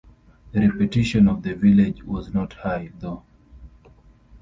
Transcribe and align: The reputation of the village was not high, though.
The 0.51 0.67
reputation 0.67 1.27
of 1.27 1.43
the 1.43 1.53
village 1.53 2.01
was 2.01 2.33
not 2.33 2.53
high, 2.53 2.91
though. 2.97 3.21